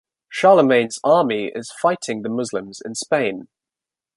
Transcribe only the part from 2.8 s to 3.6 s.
in Spain.